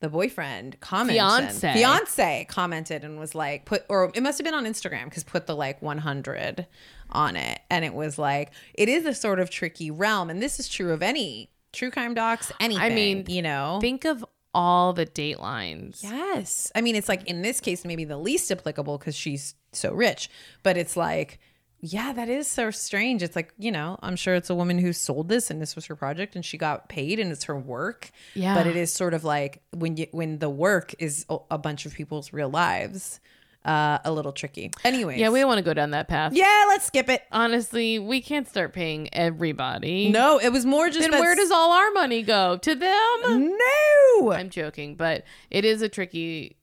[0.00, 1.72] the boyfriend, commented Fiance.
[1.72, 5.46] fiance commented and was like put or it must have been on Instagram because put
[5.46, 6.66] the like 100
[7.10, 10.58] on it and it was like it is a sort of tricky realm and this
[10.60, 14.92] is true of any true crime docs anything I mean, you know Think of all
[14.92, 16.02] the datelines.
[16.02, 19.92] yes i mean it's like in this case maybe the least applicable because she's so
[19.92, 20.28] rich
[20.62, 21.38] but it's like
[21.80, 24.92] yeah that is so strange it's like you know i'm sure it's a woman who
[24.92, 28.10] sold this and this was her project and she got paid and it's her work
[28.34, 28.54] Yeah.
[28.54, 31.86] but it is sort of like when you when the work is a- a bunch
[31.86, 33.18] of people's real lives
[33.64, 36.32] uh a little tricky anyways Yeah, we don't want to go down that path.
[36.34, 40.10] yeah let's skip it Honestly, we can't start paying everybody.
[40.10, 42.56] no it was more just Then where does all our money go?
[42.56, 43.56] To them?
[43.56, 46.56] no I'm joking, but it is a tricky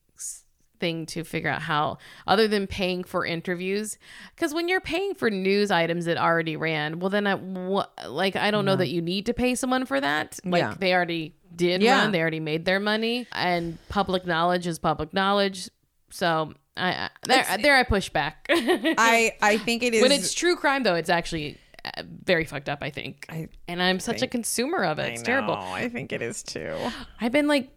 [0.79, 3.97] thing to figure out how, other than paying for interviews,
[4.33, 8.38] because when you're paying for news items that already ran, well, then I, what, like
[8.38, 10.39] I don't know that you need to pay someone for that.
[10.45, 10.75] Like Yeah.
[10.79, 11.99] they already did Yeah.
[12.03, 15.69] run, they already made their money, and public knowledge is public knowledge.
[16.12, 18.47] So I, I there, there I push back.
[18.49, 21.57] i i think it is when it's true crime, though, it's actually.
[21.85, 23.25] uh, Very fucked up, I think,
[23.67, 25.13] and I'm such a consumer of it.
[25.13, 25.55] It's terrible.
[25.55, 26.75] i think it is too
[27.21, 27.69] I've been like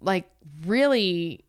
[0.00, 0.28] like
[0.66, 1.44] really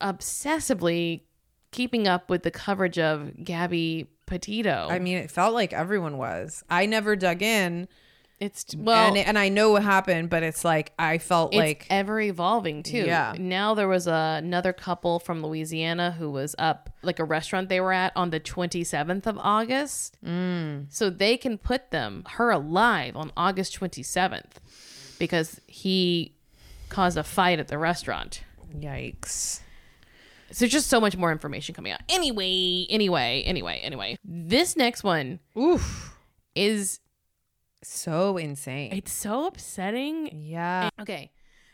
[0.00, 1.22] obsessively
[1.70, 4.88] keeping up with the coverage of Gabby Petito.
[4.90, 7.88] i mean it felt like everyone was i never dug in
[8.44, 11.86] it's well and, and i know what happened but it's like i felt it's like
[11.90, 13.04] ever evolving too.
[13.06, 13.34] Yeah.
[13.38, 17.80] Now there was a, another couple from Louisiana who was up like a restaurant they
[17.80, 20.16] were at on the 27th of August.
[20.24, 20.92] Mm.
[20.92, 24.56] So they can put them her alive on August 27th
[25.18, 26.34] because he
[26.88, 28.42] caused a fight at the restaurant.
[28.76, 29.60] yikes
[30.50, 32.00] So there's just so much more information coming out.
[32.08, 34.18] Anyway, anyway, anyway, anyway.
[34.24, 36.16] This next one oof
[36.54, 37.00] is
[37.88, 40.30] so insane it's so upsetting.
[40.32, 41.30] yeah Okay.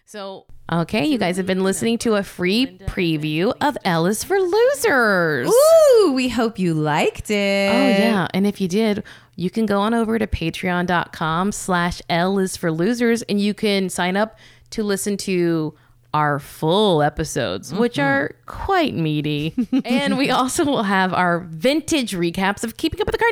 [0.07, 4.41] So, okay, you guys have been listening to a free preview of L is for
[4.41, 5.47] Losers.
[5.49, 7.71] Ooh, we hope you liked it.
[7.73, 9.05] Oh yeah, and if you did,
[9.37, 13.89] you can go on over to patreon.com slash L is for losers and you can
[13.89, 14.37] sign up
[14.71, 15.75] to listen to
[16.13, 18.03] our full episodes, which mm-hmm.
[18.03, 19.55] are quite meaty.
[19.85, 23.25] and we also will have our vintage recaps of Keeping Up with the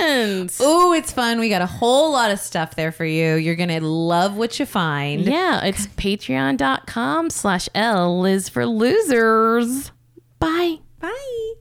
[0.00, 0.60] Kardashians.
[0.60, 1.38] Oh, it's fun.
[1.38, 3.34] We got a whole lot of stuff there for you.
[3.34, 5.22] You're gonna love what you find.
[5.22, 9.92] Yeah, it's patreon.com slash L is for losers.
[10.38, 10.78] Bye.
[11.00, 11.52] Bye.